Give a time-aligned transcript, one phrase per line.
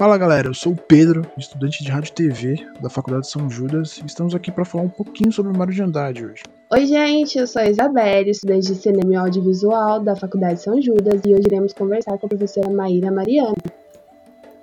[0.00, 3.50] Fala galera, eu sou o Pedro, estudante de rádio e TV da Faculdade de São
[3.50, 6.42] Judas, e estamos aqui para falar um pouquinho sobre o Mário de Andrade hoje.
[6.72, 10.80] Oi, gente, eu sou a Isabelle, estudante de cinema e audiovisual da Faculdade de São
[10.80, 13.58] Judas, e hoje iremos conversar com a professora Maíra Mariano.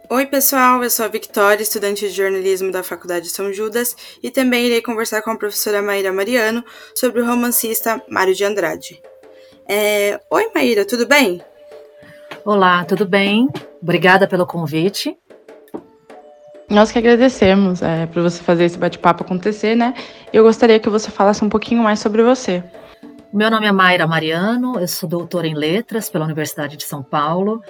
[0.10, 4.32] Oi, pessoal, eu sou a Victoria, estudante de jornalismo da Faculdade de São Judas, e
[4.32, 6.64] também irei conversar com a professora Maíra Mariano
[6.96, 9.00] sobre o romancista Mário de Andrade.
[9.70, 10.20] É...
[10.32, 11.44] Oi, Maíra, tudo bem?
[12.44, 13.48] Olá, tudo bem?
[13.80, 15.16] Obrigada pelo convite.
[16.70, 19.94] Nós que agradecemos é, por você fazer esse bate-papo acontecer, né?
[20.34, 22.62] Eu gostaria que você falasse um pouquinho mais sobre você.
[23.32, 27.62] Meu nome é Mayra Mariano, eu sou doutora em letras pela Universidade de São Paulo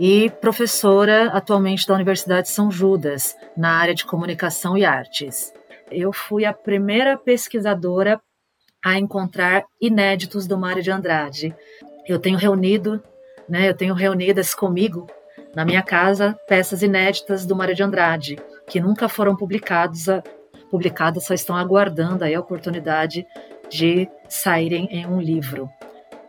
[0.00, 5.52] e professora atualmente da Universidade de São Judas, na área de comunicação e artes.
[5.90, 8.18] Eu fui a primeira pesquisadora
[8.82, 11.54] a encontrar inéditos do Mário de Andrade.
[12.06, 13.02] Eu tenho reunido,
[13.46, 15.06] né, eu tenho reunidas comigo
[15.54, 20.06] na minha casa peças inéditas do Mário de Andrade, que nunca foram publicadas,
[20.70, 23.26] publicadas só estão aguardando aí a oportunidade
[23.68, 25.68] de saírem em um livro.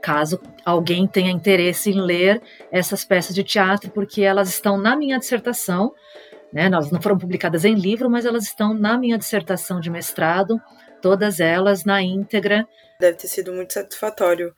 [0.02, 5.20] Caso alguém tenha interesse em ler essas peças de teatro, porque elas estão na minha
[5.20, 5.94] dissertação,
[6.54, 6.66] né?
[6.66, 10.60] Elas não foram publicadas em livro, mas elas estão na minha dissertação de mestrado,
[11.02, 12.68] todas elas na íntegra.
[13.00, 14.56] Deve ter sido muito satisfatório,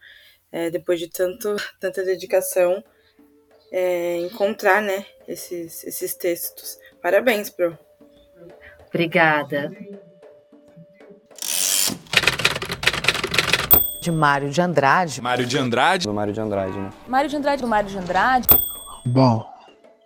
[0.51, 2.83] é, depois de tanto, tanta dedicação,
[3.71, 6.77] é, encontrar né, esses, esses textos.
[7.01, 7.77] Parabéns, Pro.
[8.89, 9.71] Obrigada.
[14.01, 15.21] De Mário de Andrade.
[15.21, 16.07] Mário de Andrade?
[16.07, 16.89] Do Mário de Andrade, né?
[17.07, 18.47] Mário de Andrade, do Mário de Andrade.
[19.05, 19.45] Bom,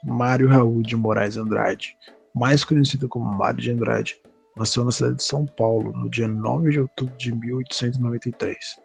[0.03, 1.97] Mário Raul de Moraes Andrade,
[2.33, 4.17] mais conhecido como Mário de Andrade,
[4.55, 8.84] nasceu na cidade de São Paulo no dia 9 de outubro de 1893.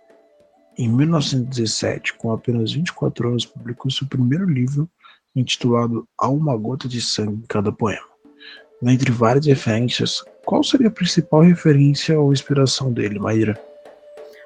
[0.81, 4.89] Em 1917, com apenas 24 anos, publicou seu primeiro livro,
[5.37, 8.09] intitulado Há uma gota de sangue em cada poema.
[8.81, 13.61] Dentre várias referências, qual seria a principal referência ou inspiração dele, Maíra?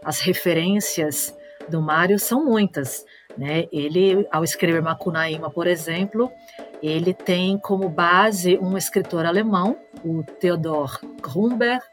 [0.04, 1.32] As referências
[1.68, 3.06] do Mário são muitas.
[3.38, 3.68] Né?
[3.70, 6.32] Ele, ao escrever Macunaíma, por exemplo,
[6.82, 11.84] ele tem como base um escritor alemão, o Theodor Grunberg,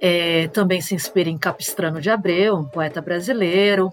[0.00, 3.92] é, também se inspira em Capistrano de Abreu, um poeta brasileiro.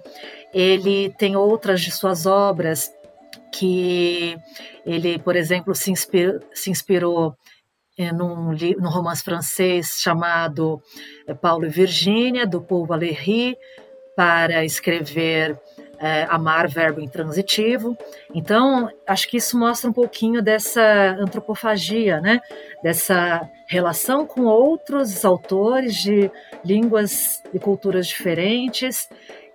[0.53, 2.91] Ele tem outras de suas obras
[3.51, 4.38] que
[4.85, 5.94] ele, por exemplo, se,
[6.53, 7.35] se inspirou
[7.97, 10.81] é, num, num, romance francês chamado
[11.28, 13.57] é, Paulo e Virgínia, do Paul Valéry,
[14.16, 15.59] para escrever
[16.00, 17.97] é, amar verbo intransitivo.
[18.34, 20.81] Então, acho que isso mostra um pouquinho dessa
[21.19, 22.41] antropofagia, né?
[22.84, 26.31] dessa relação com outros autores de
[26.63, 29.09] línguas e culturas diferentes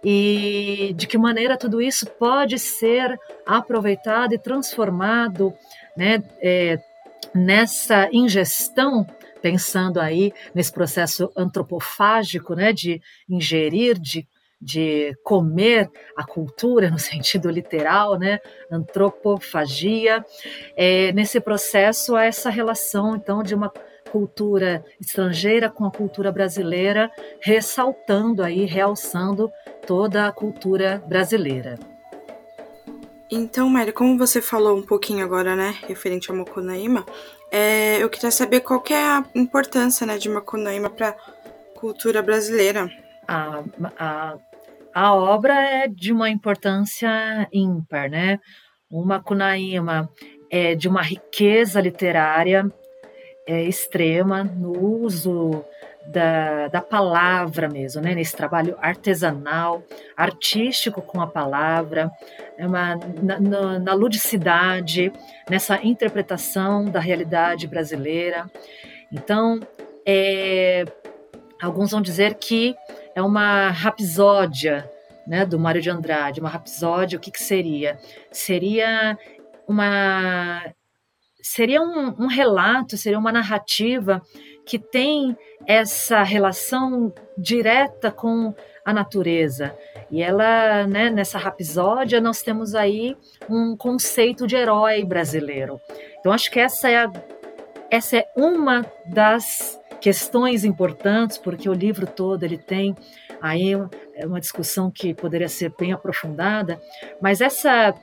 [0.04, 5.54] e de que maneira tudo isso pode ser aproveitado e transformado
[5.96, 6.78] né, é,
[7.34, 9.06] nessa ingestão
[9.40, 14.26] pensando aí nesse processo antropofágico, né, de ingerir, de
[14.62, 18.38] de comer a cultura no sentido literal, né?
[18.70, 20.24] Antropofagia.
[20.76, 23.72] É, nesse processo há essa relação, então, de uma
[24.10, 29.50] cultura estrangeira com a cultura brasileira, ressaltando aí, realçando
[29.86, 31.78] toda a cultura brasileira.
[33.30, 37.06] Então, Mary, como você falou um pouquinho agora, né, referente a Macunaíma,
[37.50, 42.20] é, eu queria saber qual que é a importância, né, de Macunaíma para a cultura
[42.20, 42.90] brasileira.
[43.26, 43.62] A,
[43.98, 44.38] a
[44.94, 48.38] a obra é de uma importância ímpar, né?
[48.90, 50.08] O Macunaíma
[50.50, 52.70] é de uma riqueza literária
[53.46, 55.64] é, extrema no uso
[56.06, 58.14] da, da palavra mesmo, né?
[58.14, 59.82] Nesse trabalho artesanal,
[60.16, 62.10] artístico com a palavra,
[62.58, 65.12] é uma, na, na, na ludicidade,
[65.48, 68.50] nessa interpretação da realidade brasileira.
[69.12, 69.60] Então,
[70.06, 70.84] é,
[71.64, 72.74] alguns vão dizer que
[73.14, 74.90] é uma rapsódia
[75.26, 76.40] né, do Mário de Andrade.
[76.40, 77.98] Uma rapsódia, o que, que seria?
[78.30, 79.16] Seria
[79.66, 80.62] uma
[81.42, 84.22] seria um, um, relato, seria uma narrativa
[84.64, 85.36] que tem
[85.66, 88.54] essa relação direta com
[88.84, 89.76] a natureza.
[90.08, 93.16] E ela, né, nessa rapsódia, nós temos aí
[93.50, 95.80] um conceito de herói brasileiro.
[96.20, 97.12] Então, acho que essa é, a,
[97.90, 102.94] essa é uma das questões importantes, porque o livro todo ele tem
[103.40, 103.72] aí
[104.14, 106.80] é uma discussão que poderia ser bem aprofundada,
[107.20, 107.94] mas essa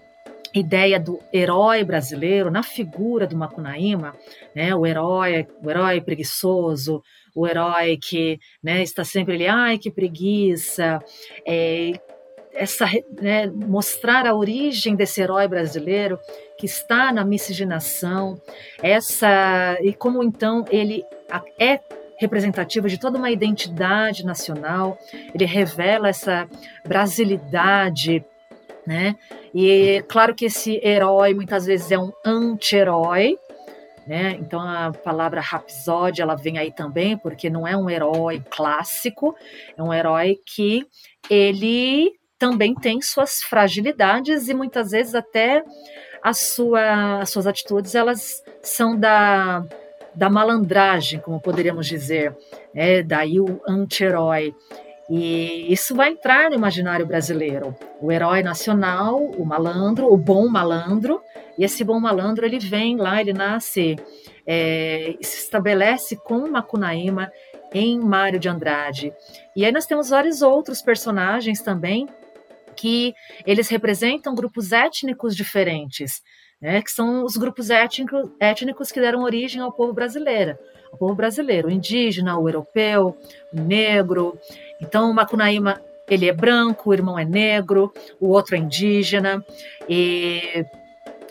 [0.54, 4.16] ideia do herói brasileiro na figura do Macunaíma,
[4.56, 7.04] né, o herói, o herói preguiçoso,
[7.36, 11.00] o herói que né, está sempre ali, ai que preguiça,
[11.46, 12.00] é,
[12.54, 12.86] essa
[13.22, 16.18] né, mostrar a origem desse herói brasileiro
[16.58, 18.42] que está na miscigenação,
[18.82, 21.04] essa e como então ele
[21.60, 21.80] é
[22.20, 24.98] representativo de toda uma identidade nacional,
[25.34, 26.48] ele revela essa
[26.86, 28.24] brasilidade,
[28.86, 29.16] né?
[29.56, 33.38] E claro que esse herói muitas vezes é um anti-herói,
[34.06, 34.32] né?
[34.40, 39.34] Então a palavra rapsódia ela vem aí também porque não é um herói clássico,
[39.78, 40.86] é um herói que
[41.30, 45.64] ele também tem suas fragilidades e muitas vezes até
[46.34, 49.64] sua, as suas atitudes elas são da,
[50.20, 52.36] da malandragem, como poderíamos dizer,
[52.76, 54.54] é daí o anti-herói.
[55.10, 57.74] E isso vai entrar no imaginário brasileiro.
[58.02, 61.22] O herói nacional, o malandro, o bom malandro,
[61.58, 63.96] e esse bom malandro ele vem lá, ele nasce,
[64.46, 67.32] é, se estabelece com Macunaíma
[67.74, 69.14] em Mário de Andrade.
[69.56, 72.08] E aí nós temos vários outros personagens também
[72.76, 73.14] que
[73.46, 76.22] eles representam grupos étnicos diferentes,
[76.62, 80.58] né, que são os grupos étnico, étnicos que deram origem ao povo brasileiro,
[80.92, 83.18] ao povo brasileiro, o indígena, o europeu,
[83.54, 84.38] o negro.
[84.82, 89.46] Então, o Macunaíma ele é branco, o irmão é negro, o outro é indígena,
[89.88, 90.66] e,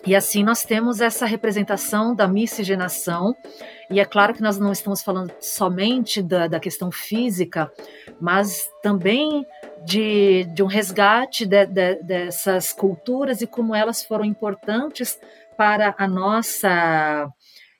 [0.06, 3.34] e assim nós temos essa representação da miscigenação,
[3.90, 7.70] e é claro que nós não estamos falando somente da, da questão física,
[8.20, 9.44] mas também
[9.84, 15.18] de, de um resgate de, de, dessas culturas e como elas foram importantes
[15.56, 17.28] para a nossa,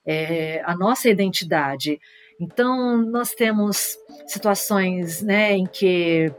[0.06, 2.00] é, a nossa identidade.
[2.41, 3.97] Então, nós temos
[4.27, 6.33] situações né, em que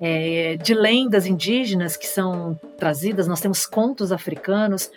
[0.00, 4.90] é, de lendas indígenas que são trazidas, nós temos contos africanos.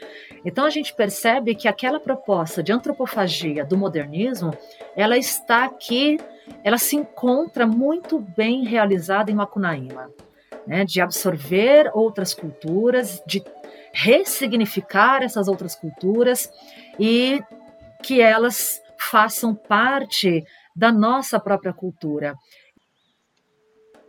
[0.44, 4.52] Então a gente percebe que aquela proposta de antropofagia do modernismo,
[4.96, 6.18] ela está aqui
[6.64, 10.12] ela se encontra muito bem realizada em Macunaíma,
[10.66, 13.44] né, de absorver outras culturas, de
[13.94, 16.52] ressignificar essas outras culturas
[17.00, 17.42] e
[18.04, 20.44] que elas façam parte
[20.76, 22.36] da nossa própria cultura.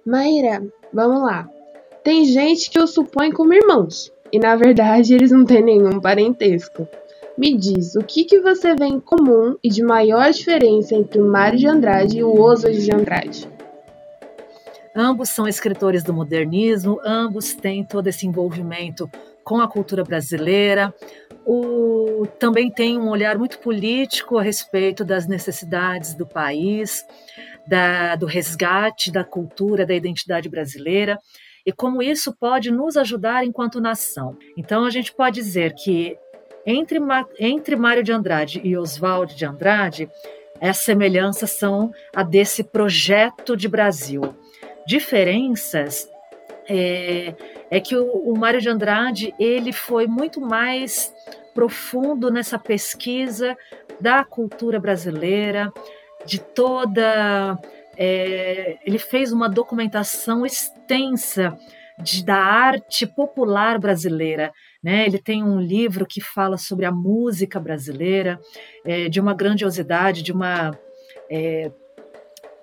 [0.05, 0.62] Maíra,
[0.93, 1.49] vamos lá.
[2.02, 6.88] Tem gente que os supõe como irmãos, e na verdade eles não têm nenhum parentesco.
[7.38, 11.25] Me diz, o que, que você vê em comum e de maior diferença entre o
[11.25, 13.49] Mário de Andrade e o Oswald de Andrade?
[14.93, 19.08] Ambos são escritores do modernismo, ambos têm todo esse envolvimento
[19.44, 20.93] com a cultura brasileira.
[21.46, 27.06] O, também tem um olhar muito político a respeito das necessidades do país,
[27.69, 31.17] da, do resgate da cultura, da identidade brasileira
[31.64, 34.37] e como isso pode nos ajudar enquanto nação.
[34.56, 36.17] Então, a gente pode dizer que
[36.70, 36.99] entre,
[37.38, 40.11] entre Mário de Andrade e Oswald de Andrade,
[40.61, 44.35] as semelhanças são a desse projeto de Brasil.
[44.87, 46.06] Diferenças
[46.69, 47.35] é,
[47.70, 51.11] é que o, o Mário de Andrade ele foi muito mais
[51.55, 53.56] profundo nessa pesquisa
[53.99, 55.73] da cultura brasileira,
[56.26, 57.59] de toda.
[57.97, 61.56] É, ele fez uma documentação extensa
[61.99, 64.53] de, da arte popular brasileira.
[64.82, 65.06] Né?
[65.06, 68.40] Ele tem um livro que fala sobre a música brasileira,
[68.84, 70.70] é, de uma grandiosidade, de uma,
[71.31, 71.70] é,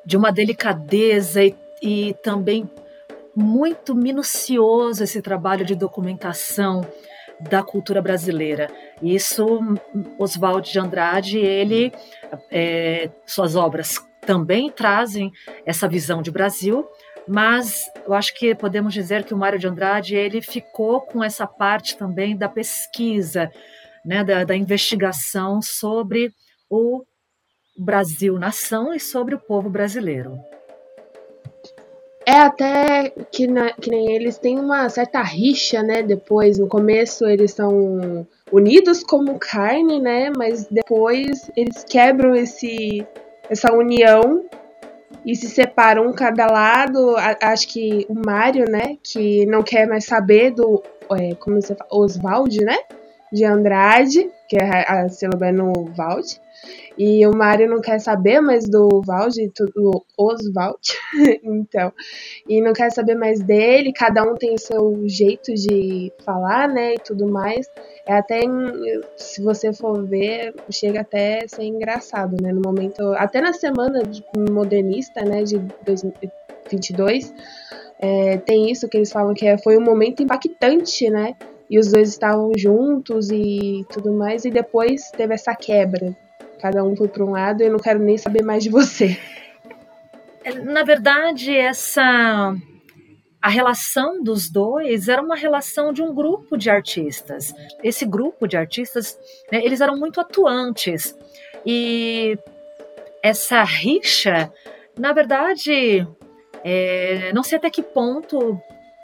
[0.06, 2.70] de uma delicadeza e, e também
[3.36, 6.88] muito minucioso esse trabalho de documentação
[7.40, 8.72] da cultura brasileira.
[9.02, 9.60] Isso,
[10.18, 11.92] Oswald de Andrade, ele,
[12.50, 15.32] é, suas obras também trazem
[15.66, 16.88] essa visão de Brasil,
[17.28, 21.48] mas eu acho que podemos dizer que o Mário de Andrade ele ficou com essa
[21.48, 23.52] parte também da pesquisa,
[24.06, 26.32] né, da, da investigação sobre
[26.70, 27.04] o
[27.78, 30.40] Brasil nação e sobre o povo brasileiro.
[32.28, 36.02] É até que, na, que nem eles têm uma certa rixa, né?
[36.02, 40.32] Depois, no começo, eles são unidos como carne, né?
[40.36, 43.06] Mas depois eles quebram esse,
[43.48, 44.44] essa união
[45.26, 47.16] e se separam um cada lado.
[47.42, 50.84] acho que o Mário, né, que não quer mais saber do.
[51.12, 51.90] É, como você fala?
[51.92, 52.78] Oswald, né?
[53.36, 56.40] De Andrade, que é a sílaba é no Vald.
[56.98, 59.36] E o Mário não quer saber mais do Vald,
[59.76, 60.80] do Oswald,
[61.44, 61.92] então,
[62.48, 66.94] e não quer saber mais dele, cada um tem o seu jeito de falar, né,
[66.94, 67.68] e tudo mais.
[68.08, 68.40] É até,
[69.18, 74.02] se você for ver, chega até a ser engraçado, né, no momento, até na semana
[74.50, 77.34] modernista, né, de 2022,
[78.00, 81.36] é, tem isso que eles falam que é, foi um momento impactante, né,
[81.70, 86.16] e os dois estavam juntos e tudo mais, e depois teve essa quebra,
[86.60, 89.20] Cada um foi para um lado e eu não quero nem saber mais de você.
[90.64, 92.56] Na verdade, essa
[93.42, 97.54] a relação dos dois era uma relação de um grupo de artistas.
[97.84, 99.16] Esse grupo de artistas,
[99.52, 101.16] né, eles eram muito atuantes
[101.64, 102.38] e
[103.22, 104.52] essa rixa,
[104.98, 106.08] na verdade,
[106.64, 108.60] é, não sei até que ponto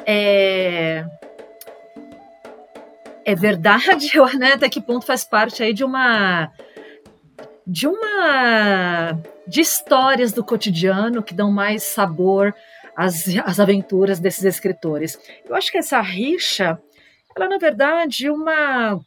[0.05, 1.05] é,
[3.25, 6.51] é verdade, né, até que ponto faz parte aí de uma
[7.65, 12.53] de uma de histórias do cotidiano que dão mais sabor
[12.95, 15.19] às, às aventuras desses escritores.
[15.45, 16.81] Eu acho que essa rixa,
[17.35, 18.99] ela na verdade uma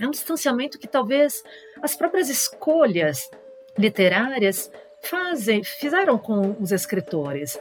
[0.00, 1.42] é um distanciamento que talvez
[1.82, 3.28] as próprias escolhas
[3.76, 4.70] literárias
[5.02, 7.58] fazem, fizeram com os escritores.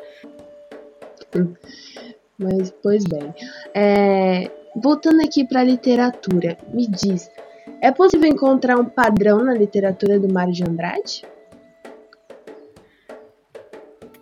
[2.38, 3.34] Mas, pois bem,
[3.74, 4.51] é,
[4.82, 7.30] voltando aqui para a literatura, me diz,
[7.82, 11.26] é possível encontrar um padrão na literatura do Mário de Andrade?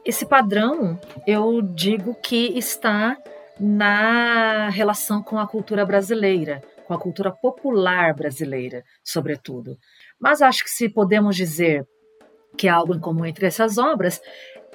[0.03, 3.17] Esse padrão, eu digo que está
[3.59, 9.77] na relação com a cultura brasileira, com a cultura popular brasileira, sobretudo.
[10.19, 11.87] Mas acho que se podemos dizer
[12.57, 14.21] que há algo em comum entre essas obras,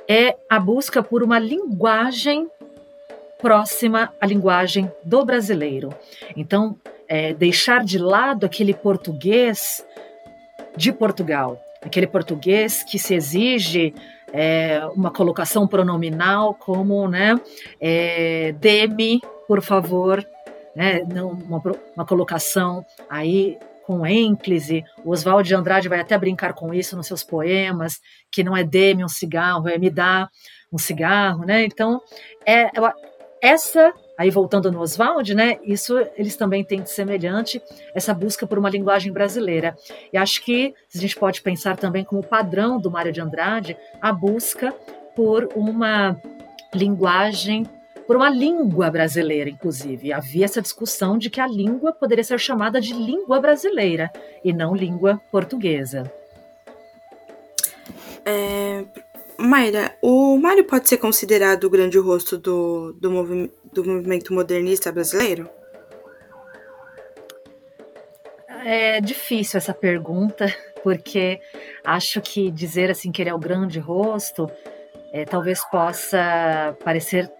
[0.09, 2.49] é a busca por uma linguagem
[3.40, 5.90] próxima à linguagem do brasileiro.
[6.37, 6.76] Então,
[7.09, 9.85] é, deixar de lado aquele português
[10.76, 13.94] de Portugal, aquele português que se exige
[14.32, 17.40] é, uma colocação pronominal como, né,
[17.80, 20.25] é, demi, por favor,
[20.75, 21.02] né,
[21.49, 21.61] uma,
[21.97, 24.85] uma colocação aí com ênclise.
[25.04, 27.99] O Oswald de Andrade vai até brincar com isso nos seus poemas,
[28.30, 30.28] que não é dê-me um cigarro, é me dá
[30.73, 31.64] um cigarro, né?
[31.64, 32.00] Então,
[32.47, 32.70] é,
[33.42, 37.62] essa, aí voltando no Oswald, né, isso eles também têm de semelhante,
[37.94, 39.76] essa busca por uma linguagem brasileira.
[40.12, 44.12] E acho que a gente pode pensar também como padrão do Mário de Andrade a
[44.12, 44.73] busca
[45.14, 46.20] por uma
[46.75, 47.66] linguagem
[48.06, 50.12] por uma língua brasileira, inclusive.
[50.12, 54.11] Havia essa discussão de que a língua poderia ser chamada de língua brasileira
[54.42, 56.12] e não língua portuguesa.
[58.25, 58.85] É,
[59.40, 64.92] Mayra, o Mário pode ser considerado o grande rosto do, do, movi do movimento modernista
[64.92, 65.49] brasileiro?
[68.64, 71.40] É difícil essa pergunta, porque
[71.82, 74.50] acho que dizer assim que ele é o grande rosto
[75.12, 77.30] é, talvez possa parecer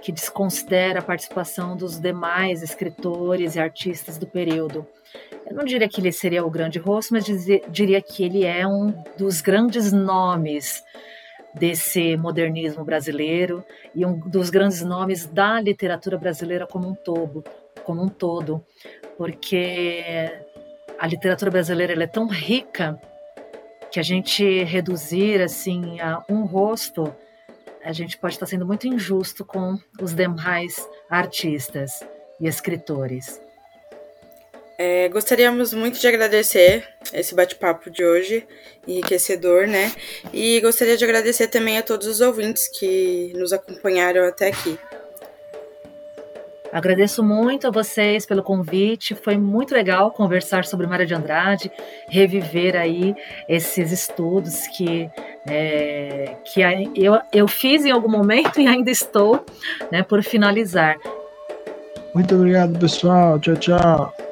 [0.00, 4.86] que desconsidera a participação dos demais escritores e artistas do período.
[5.46, 7.24] Eu não diria que ele seria o grande rosto, mas
[7.68, 10.82] diria que ele é um dos grandes nomes
[11.54, 17.44] desse modernismo brasileiro e um dos grandes nomes da literatura brasileira como um todo,
[17.84, 18.64] como um todo,
[19.16, 20.04] porque
[20.98, 23.00] a literatura brasileira é tão rica
[23.90, 27.14] que a gente reduzir assim a um rosto,
[27.84, 32.02] a gente pode estar sendo muito injusto com os demais artistas
[32.40, 33.40] e escritores.
[34.84, 38.44] É, gostaríamos muito de agradecer esse bate-papo de hoje,
[38.84, 39.92] enriquecedor, né?
[40.32, 44.76] E gostaria de agradecer também a todos os ouvintes que nos acompanharam até aqui.
[46.72, 49.14] Agradeço muito a vocês pelo convite.
[49.14, 51.70] Foi muito legal conversar sobre Maria de Andrade,
[52.08, 53.14] reviver aí
[53.48, 55.08] esses estudos que,
[55.46, 56.60] é, que
[56.96, 59.46] eu, eu fiz em algum momento e ainda estou
[59.92, 60.96] né, por finalizar.
[62.12, 63.38] Muito obrigado, pessoal.
[63.38, 64.31] Tchau, tchau.